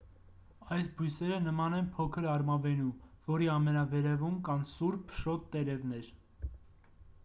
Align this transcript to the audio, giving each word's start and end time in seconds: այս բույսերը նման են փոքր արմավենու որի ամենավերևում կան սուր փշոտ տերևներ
այս 0.75 0.87
բույսերը 1.01 1.35
նման 1.47 1.75
են 1.79 1.91
փոքր 1.97 2.27
արմավենու 2.31 2.95
որի 3.29 3.51
ամենավերևում 3.59 4.41
կան 4.49 4.65
սուր 4.75 5.01
փշոտ 5.13 5.49
տերևներ 5.57 6.15